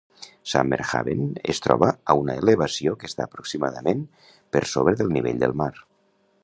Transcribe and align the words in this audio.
Summerhaven 0.51 1.19
es 1.53 1.59
troba 1.65 1.89
a 2.13 2.15
una 2.21 2.37
elevació 2.43 2.97
que 3.03 3.09
està 3.11 3.29
aproximadament 3.29 4.03
per 4.57 4.67
sobre 4.75 4.97
del 5.03 5.15
nivell 5.19 5.43
del 5.45 5.57
mar. 5.65 5.73